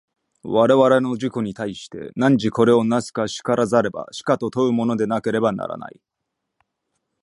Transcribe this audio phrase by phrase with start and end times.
[0.41, 6.01] 我々の自己に対して、汝これを為すか然らざれば死かと問うものでなければならない。